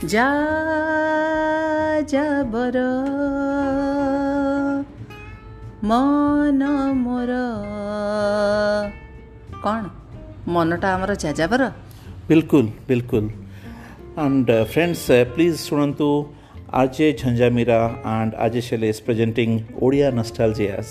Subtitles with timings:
[0.00, 0.28] ଯା
[2.12, 2.76] ଯାବର
[5.84, 6.62] ମନ
[6.96, 7.32] ମୋର
[9.64, 9.82] କ'ଣ
[10.48, 11.62] ମନଟା ଆମର ଯାଯାବର
[12.30, 13.24] बिल्कुल बिल्कुल
[14.16, 16.08] and uh, friends uh, please ଶୁଣନ୍ତୁ
[16.72, 17.80] RJ Jhanja Meera
[18.16, 19.52] and RJ Shailesh presenting
[19.84, 20.88] Odia nostalgias